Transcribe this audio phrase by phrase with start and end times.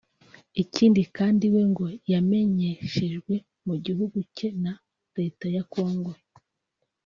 [0.63, 3.33] ikindi kandi we ngo yameneshejwe
[3.65, 4.73] mu gihugu cye na
[5.17, 6.11] Leta ya Congo